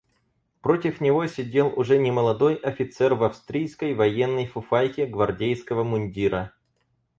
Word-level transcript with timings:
Против 0.61 0.99
него 0.99 1.27
сидел 1.27 1.71
уже 1.77 1.99
немолодой 1.99 2.55
офицер 2.55 3.13
в 3.13 3.23
австрийской 3.23 3.93
военной 3.93 4.47
фуфайке 4.47 5.05
гвардейского 5.05 5.83
мундира. 5.83 6.55